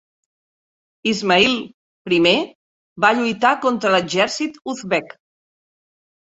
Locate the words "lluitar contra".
3.21-3.95